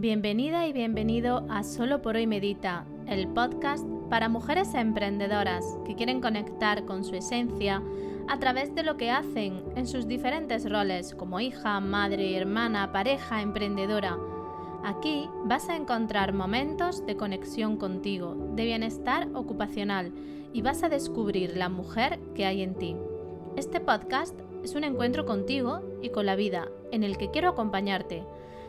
[0.00, 6.20] Bienvenida y bienvenido a Solo por hoy Medita, el podcast para mujeres emprendedoras que quieren
[6.20, 7.82] conectar con su esencia
[8.28, 13.42] a través de lo que hacen en sus diferentes roles como hija, madre, hermana, pareja,
[13.42, 14.16] emprendedora.
[14.84, 20.12] Aquí vas a encontrar momentos de conexión contigo, de bienestar ocupacional
[20.52, 22.94] y vas a descubrir la mujer que hay en ti.
[23.56, 28.22] Este podcast es un encuentro contigo y con la vida en el que quiero acompañarte.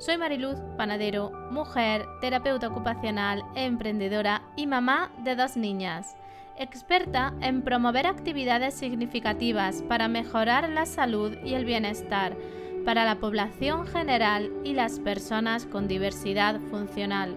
[0.00, 6.16] Soy Mariluz Panadero, mujer, terapeuta ocupacional, emprendedora y mamá de dos niñas,
[6.56, 12.34] experta en promover actividades significativas para mejorar la salud y el bienestar
[12.86, 17.36] para la población general y las personas con diversidad funcional.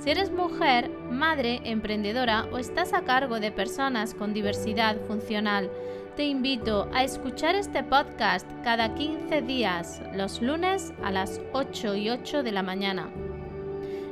[0.00, 5.70] Si eres mujer, madre, emprendedora o estás a cargo de personas con diversidad funcional,
[6.16, 12.08] te invito a escuchar este podcast cada 15 días, los lunes a las 8 y
[12.08, 13.10] 8 de la mañana.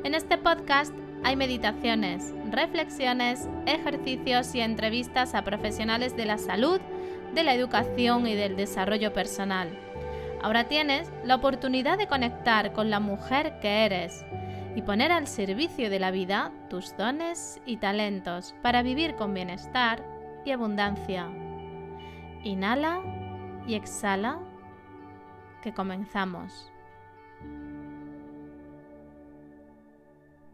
[0.05, 0.92] En este podcast
[1.25, 6.83] hay meditaciones, reflexiones, ejercicios y entrevistas a profesionales de la salud,
[7.34, 9.70] de la educación y del desarrollo personal.
[10.42, 14.27] Ahora tienes la oportunidad de conectar con la mujer que eres
[14.74, 20.05] y poner al servicio de la vida tus dones y talentos para vivir con bienestar
[20.44, 21.28] y abundancia.
[22.44, 23.02] Inhala
[23.66, 24.41] y exhala,
[25.62, 26.70] que comenzamos.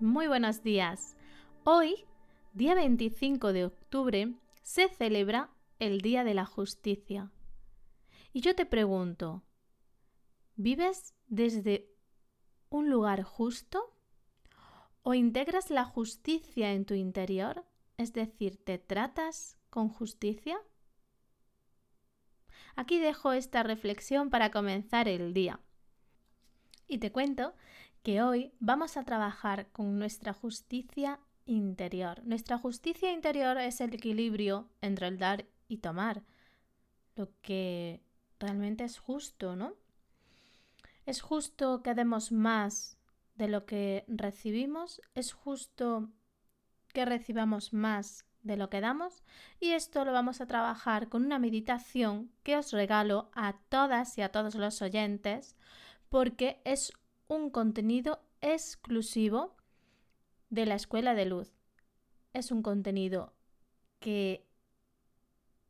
[0.01, 1.17] Muy buenos días.
[1.63, 2.05] Hoy,
[2.53, 7.31] día 25 de octubre, se celebra el Día de la Justicia.
[8.33, 9.45] Y yo te pregunto,
[10.57, 11.89] ¿vives desde
[12.71, 13.94] un lugar justo?
[15.07, 17.63] ¿O integras la justicia en tu interior?
[17.99, 20.57] Es decir, ¿te tratas con justicia?
[22.75, 25.61] Aquí dejo esta reflexión para comenzar el día.
[26.89, 27.55] Y te cuento
[28.03, 32.25] que hoy vamos a trabajar con nuestra justicia interior.
[32.25, 36.23] Nuestra justicia interior es el equilibrio entre el dar y tomar,
[37.15, 38.01] lo que
[38.41, 39.75] realmente es justo, ¿no?
[41.05, 42.97] Es justo que demos más
[43.35, 46.09] de lo que recibimos, es justo
[46.93, 49.23] que recibamos más de lo que damos
[49.59, 54.23] y esto lo vamos a trabajar con una meditación que os regalo a todas y
[54.23, 55.57] a todos los oyentes
[56.09, 56.93] porque es
[57.27, 59.57] un contenido exclusivo
[60.51, 61.51] de la Escuela de Luz.
[62.33, 63.33] Es un contenido
[63.99, 64.47] que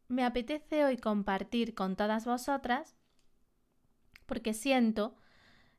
[0.08, 2.96] me apetece hoy compartir con todas vosotras
[4.26, 5.16] porque siento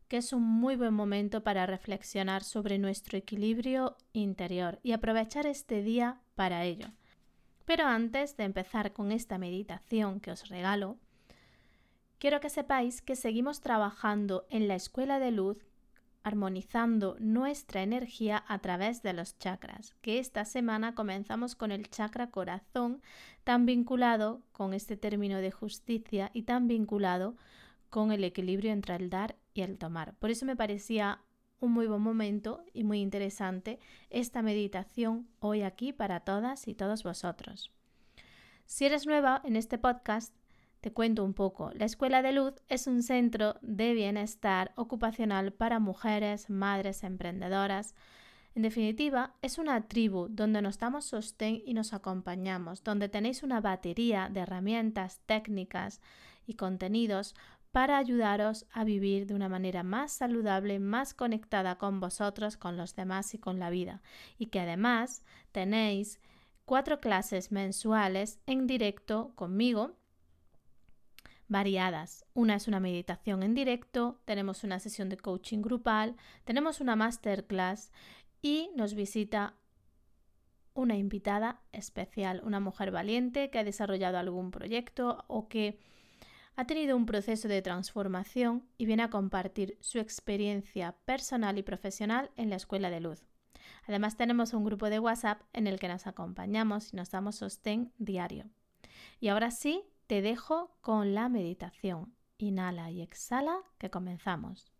[0.07, 5.81] que es un muy buen momento para reflexionar sobre nuestro equilibrio interior y aprovechar este
[5.81, 6.87] día para ello.
[7.65, 10.97] Pero antes de empezar con esta meditación que os regalo,
[12.19, 15.65] quiero que sepáis que seguimos trabajando en la escuela de luz
[16.25, 22.31] armonizando nuestra energía a través de los chakras, que esta semana comenzamos con el chakra
[22.31, 23.03] corazón,
[23.43, 27.35] tan vinculado con este término de justicia y tan vinculado
[27.89, 30.15] con el equilibrio entre el dar y el tomar.
[30.15, 31.21] Por eso me parecía
[31.59, 33.79] un muy buen momento y muy interesante
[34.09, 37.71] esta meditación hoy aquí para todas y todos vosotros.
[38.65, 40.35] Si eres nueva en este podcast,
[40.81, 41.71] te cuento un poco.
[41.73, 47.95] La Escuela de Luz es un centro de bienestar ocupacional para mujeres, madres, emprendedoras.
[48.53, 53.61] En definitiva, es una tribu donde nos damos sostén y nos acompañamos, donde tenéis una
[53.61, 56.01] batería de herramientas, técnicas
[56.47, 57.35] y contenidos
[57.75, 62.95] para ayudaros a vivir de una manera más saludable, más conectada con vosotros, con los
[62.95, 64.01] demás y con la vida.
[64.37, 66.21] Y que además tenéis
[66.63, 69.97] cuatro clases mensuales en directo conmigo
[71.49, 72.23] variadas.
[72.33, 76.15] Una es una meditación en directo, tenemos una sesión de coaching grupal,
[76.45, 77.91] tenemos una masterclass
[78.41, 79.53] y nos visita
[80.73, 85.77] una invitada especial, una mujer valiente que ha desarrollado algún proyecto o que
[86.55, 92.31] ha tenido un proceso de transformación y viene a compartir su experiencia personal y profesional
[92.37, 93.27] en la Escuela de Luz.
[93.87, 97.91] Además tenemos un grupo de WhatsApp en el que nos acompañamos y nos damos sostén
[97.97, 98.45] diario.
[99.19, 102.15] Y ahora sí, te dejo con la meditación.
[102.37, 104.71] Inhala y exhala que comenzamos.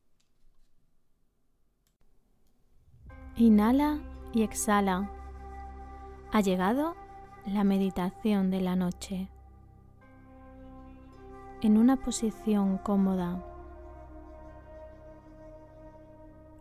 [3.36, 4.00] Inhala
[4.34, 5.12] y exhala.
[6.32, 6.96] Ha llegado
[7.46, 9.30] la meditación de la noche
[11.66, 13.44] en una posición cómoda,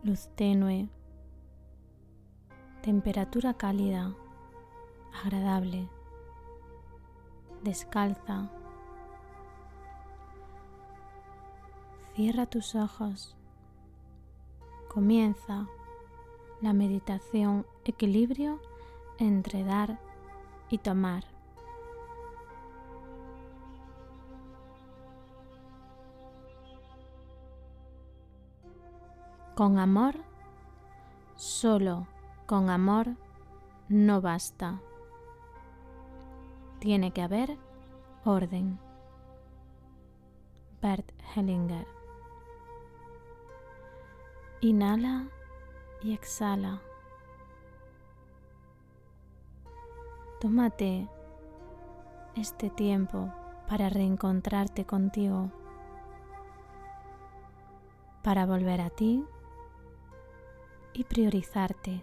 [0.01, 0.89] luz tenue,
[2.81, 4.15] temperatura cálida,
[5.23, 5.87] agradable,
[7.63, 8.49] descalza.
[12.15, 13.35] Cierra tus ojos
[14.87, 15.67] comienza
[16.61, 18.59] la meditación equilibrio
[19.19, 19.99] entre dar
[20.71, 21.34] y tomar.
[29.55, 30.15] Con amor,
[31.37, 32.07] solo
[32.45, 33.15] con amor
[33.87, 34.81] no basta.
[36.79, 37.57] Tiene que haber
[38.25, 38.77] orden.
[40.81, 41.87] Bert Hellinger.
[44.59, 45.29] Inhala
[46.03, 46.81] y exhala.
[50.41, 51.07] Tómate
[52.35, 53.31] este tiempo
[53.69, 55.49] para reencontrarte contigo,
[58.21, 59.23] para volver a ti
[60.95, 62.01] y priorizarte.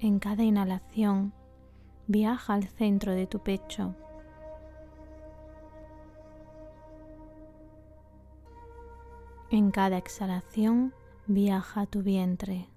[0.00, 1.32] En cada inhalación,
[2.06, 3.96] viaja al centro de tu pecho.
[9.50, 10.94] En cada exhalación,
[11.26, 12.68] viaja a tu vientre.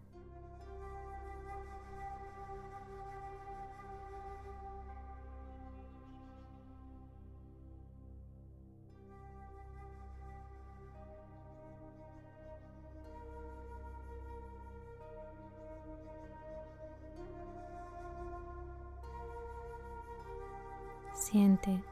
[21.22, 21.84] Siente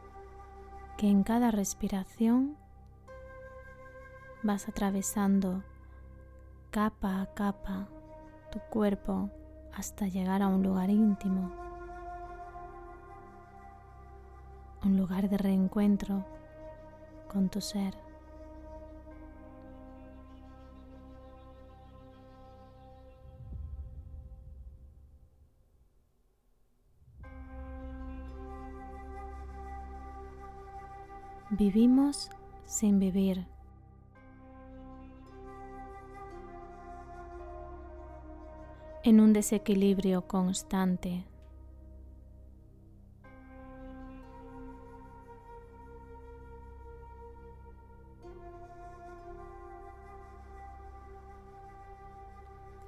[0.97, 2.57] que en cada respiración
[4.41, 5.63] vas atravesando
[6.71, 7.87] capa a capa
[8.51, 9.29] tu cuerpo
[9.71, 11.51] hasta llegar a un lugar íntimo,
[14.83, 16.25] un lugar de reencuentro
[17.31, 18.08] con tu ser.
[31.51, 32.29] Vivimos
[32.65, 33.47] sin vivir.
[39.03, 41.25] En un desequilibrio constante.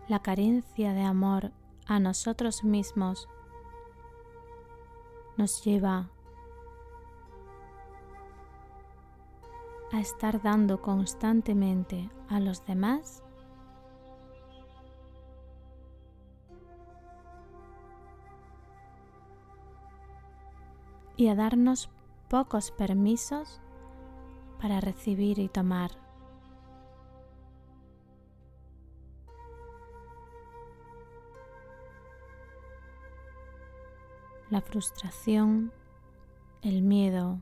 [0.07, 1.51] La carencia de amor
[1.87, 3.27] a nosotros mismos
[5.35, 6.11] nos lleva
[9.91, 13.23] a estar dando constantemente a los demás
[21.17, 21.89] y a darnos
[22.29, 23.61] pocos permisos
[24.61, 25.91] para recibir y tomar.
[34.49, 35.71] La frustración,
[36.61, 37.39] el miedo,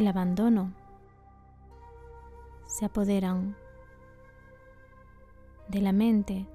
[0.00, 0.72] el abandono
[2.66, 3.56] se apoderan
[5.68, 6.46] de la mente,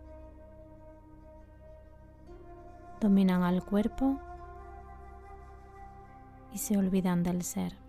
[3.00, 4.20] dominan al cuerpo
[6.54, 7.89] y se olvidan del ser.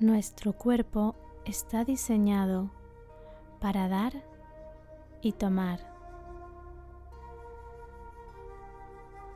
[0.00, 1.14] Nuestro cuerpo
[1.44, 2.70] está diseñado
[3.60, 4.14] para dar
[5.20, 5.78] y tomar.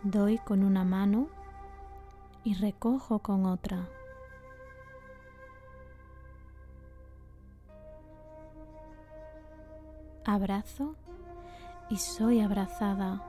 [0.05, 1.29] Doy con una mano
[2.45, 3.91] y recojo con otra.
[10.25, 10.97] Abrazo
[11.91, 13.23] y soy abrazada.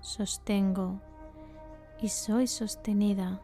[0.00, 1.00] Sostengo
[2.00, 3.40] y soy sostenida.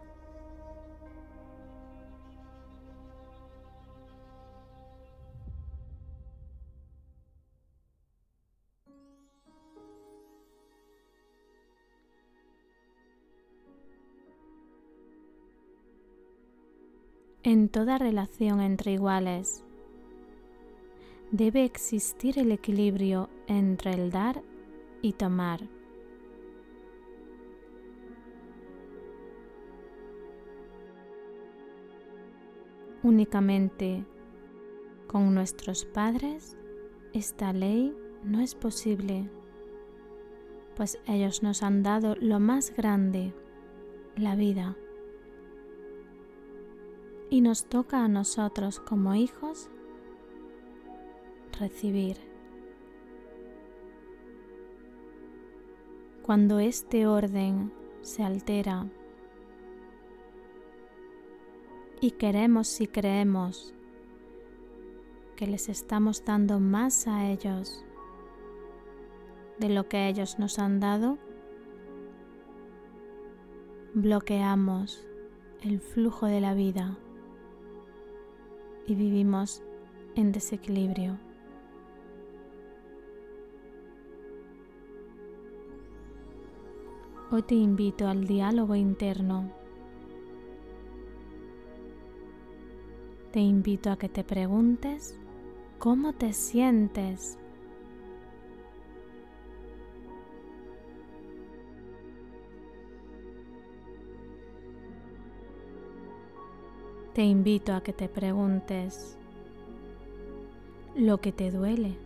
[17.47, 19.63] En toda relación entre iguales
[21.31, 24.43] debe existir el equilibrio entre el dar
[25.03, 25.61] y tomar.
[33.03, 34.07] Únicamente
[35.07, 36.57] con nuestros padres
[37.13, 39.29] esta ley no es posible.
[40.77, 43.35] pues ellos nos han dado lo más grande,
[44.17, 44.77] la vida.
[47.35, 49.69] Y nos toca a nosotros como hijos
[51.59, 52.17] recibir.
[56.23, 57.73] Cuando este orden
[58.03, 58.87] se altera
[62.01, 63.75] y queremos y creemos
[65.35, 67.85] que les estamos dando más a ellos
[69.59, 71.19] de lo que ellos nos han dado,
[73.93, 75.05] bloqueamos
[75.63, 76.97] el flujo de la vida
[78.87, 79.63] y vivimos
[80.15, 81.19] en desequilibrio.
[87.31, 89.51] Hoy te invito al diálogo interno.
[93.33, 95.19] Te invito a que te preguntes
[95.79, 97.39] cómo te sientes
[107.15, 109.17] te invito a que te preguntes
[110.97, 111.97] lo que te duele,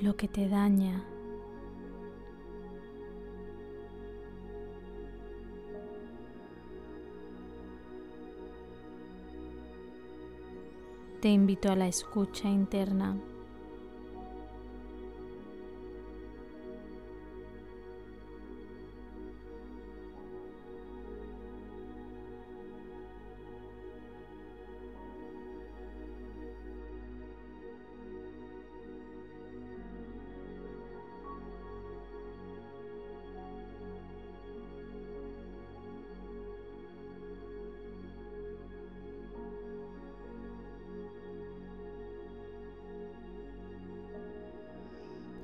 [0.00, 1.04] lo que te daña.
[11.20, 13.16] Te invito a la escucha interna.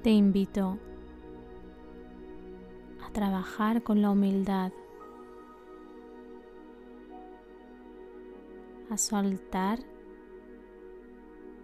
[0.02, 0.78] Te invito
[3.04, 4.72] a trabajar con la humildad,
[8.90, 9.80] a soltar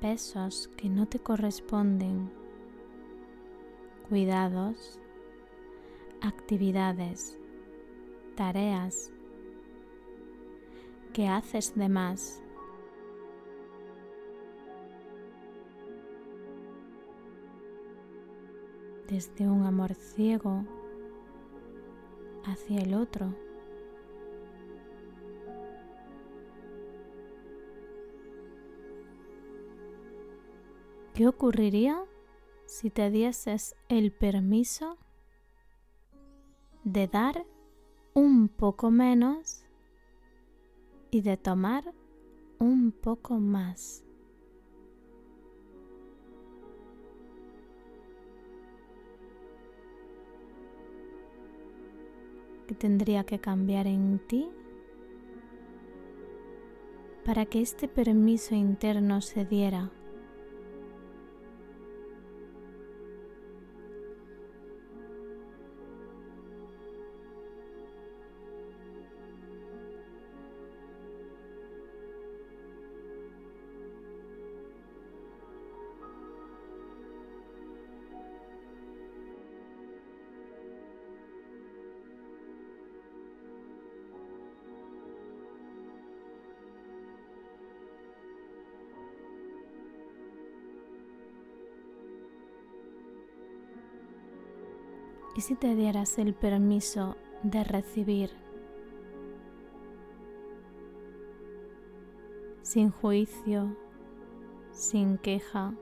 [0.00, 2.30] pesos que no te corresponden,
[4.08, 4.98] cuidados,
[6.20, 7.38] actividades,
[8.34, 9.10] tareas
[11.12, 12.43] que haces de más
[19.14, 20.64] desde un amor ciego
[22.44, 23.32] hacia el otro.
[31.14, 32.02] ¿Qué ocurriría
[32.66, 34.98] si te dieses el permiso
[36.82, 37.46] de dar
[38.14, 39.64] un poco menos
[41.12, 41.94] y de tomar
[42.58, 44.03] un poco más?
[52.66, 54.50] Que tendría que cambiar en ti
[57.24, 59.90] para que este permiso interno se diera
[95.36, 98.30] ¿Y si te dieras el permiso de recibir
[102.62, 103.76] sin juicio,
[104.70, 105.74] sin queja,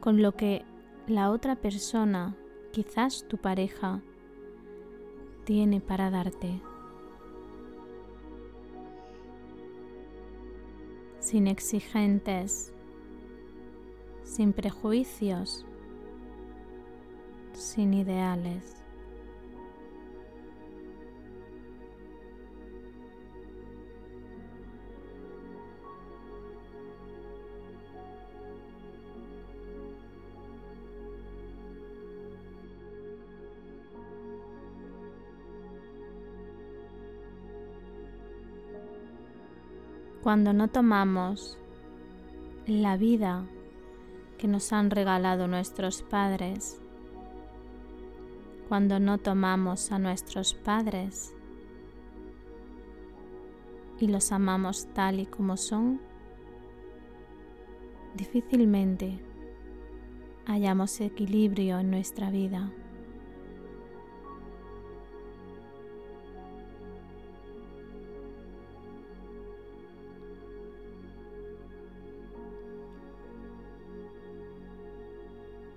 [0.00, 0.66] con lo que
[1.06, 2.36] la otra persona,
[2.72, 4.02] quizás tu pareja,
[5.44, 6.60] tiene para darte?
[11.20, 12.74] Sin exigentes,
[14.24, 15.64] sin prejuicios
[17.56, 18.82] sin ideales.
[40.22, 41.56] Cuando no tomamos
[42.66, 43.46] la vida
[44.38, 46.80] que nos han regalado nuestros padres
[48.68, 51.34] cuando no tomamos a nuestros padres
[53.98, 56.00] y los amamos tal y como son,
[58.14, 59.20] difícilmente
[60.46, 62.72] hallamos equilibrio en nuestra vida.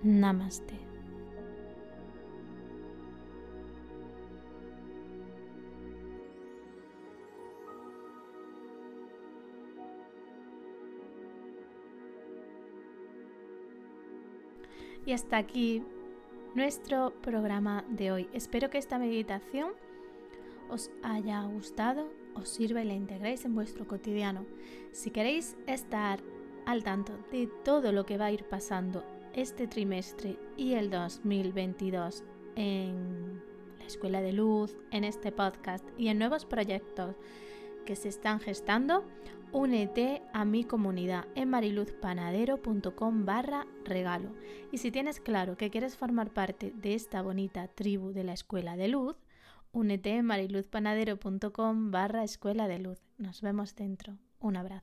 [0.02, 0.89] Namaste.
[15.10, 15.82] Y hasta aquí
[16.54, 18.30] nuestro programa de hoy.
[18.32, 19.72] Espero que esta meditación
[20.70, 24.46] os haya gustado, os sirva y la integréis en vuestro cotidiano.
[24.92, 26.20] Si queréis estar
[26.68, 32.24] al tanto de todo lo que va a ir pasando este trimestre y el 2022
[32.56, 33.42] en
[33.80, 37.16] la Escuela de Luz, en este podcast y en nuevos proyectos
[37.84, 39.04] que se están gestando,
[39.52, 44.30] únete a mi comunidad en mariluzpanadero.com barra regalo.
[44.72, 48.76] Y si tienes claro que quieres formar parte de esta bonita tribu de la Escuela
[48.78, 49.16] de Luz,
[49.72, 53.00] únete en mariluzpanadero.com barra Escuela de Luz.
[53.18, 54.18] Nos vemos dentro.
[54.40, 54.78] Un abrazo.